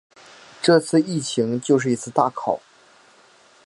[0.63, 2.59] 这次疫情就是一次大考